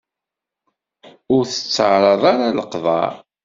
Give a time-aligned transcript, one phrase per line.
[1.35, 3.01] Ur tettaraḍ ara leqḍa.